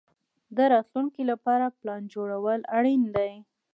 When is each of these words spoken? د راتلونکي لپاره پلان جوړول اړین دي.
د 0.55 0.57
راتلونکي 0.73 1.23
لپاره 1.31 1.65
پلان 1.79 2.01
جوړول 2.13 2.59
اړین 2.77 3.01
دي. 3.15 3.33